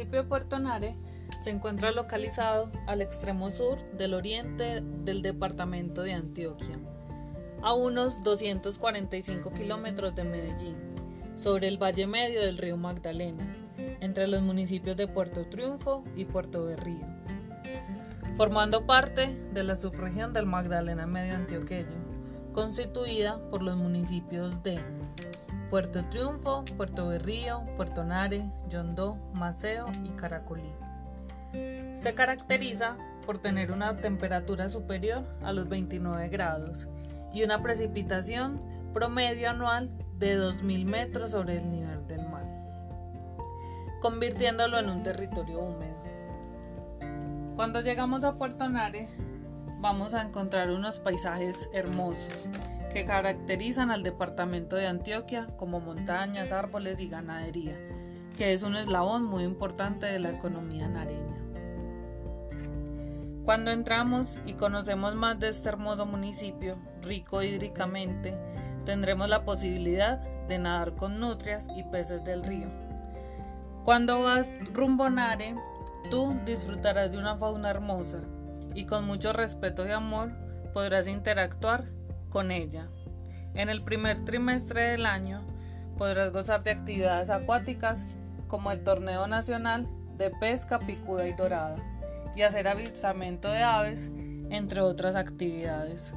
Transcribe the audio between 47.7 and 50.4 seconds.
llegamos a Puerto Nare, vamos a